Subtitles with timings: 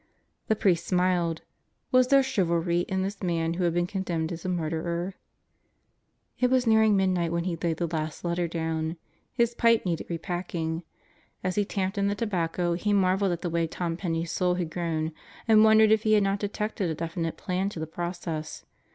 [0.47, 1.43] The priest smiled.
[1.91, 5.13] Was there chivalry in this man who had been condemned as a murderer?
[6.39, 8.97] It was nearing midnight when he laid the last letter down.
[9.31, 10.81] His pipe needed repacking.
[11.43, 14.71] As he tamped in the tobacco he marveled at the way Tom Penney's soul had
[14.71, 15.11] grown
[15.47, 18.65] and wondered if he had not detected a definite plan to the process.